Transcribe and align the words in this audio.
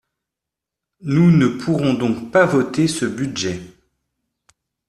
Nous 1.01 1.29
ne 1.29 1.45
pourrons 1.47 1.93
donc 1.93 2.31
pas 2.31 2.47
voter 2.47 2.87
ce 2.87 3.05
budget. 3.05 3.61